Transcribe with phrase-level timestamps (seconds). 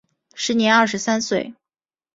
[0.33, 1.53] 时年二十三岁。